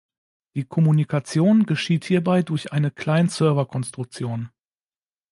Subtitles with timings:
[0.55, 4.49] Die Kommunikation geschieht hierbei durch eine Client-Server-Konstruktion.